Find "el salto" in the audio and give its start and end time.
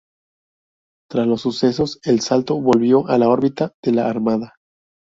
2.03-2.59